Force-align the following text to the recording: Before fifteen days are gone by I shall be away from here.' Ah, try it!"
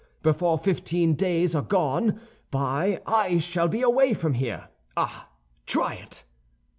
Before 0.23 0.57
fifteen 0.57 1.13
days 1.13 1.53
are 1.53 1.61
gone 1.61 2.19
by 2.49 3.03
I 3.05 3.37
shall 3.37 3.67
be 3.67 3.83
away 3.83 4.15
from 4.15 4.33
here.' 4.33 4.69
Ah, 4.97 5.29
try 5.67 5.93
it!" 5.93 6.23